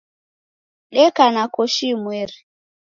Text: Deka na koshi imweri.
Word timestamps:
Deka 0.95 1.25
na 1.35 1.43
koshi 1.53 1.85
imweri. 1.93 2.37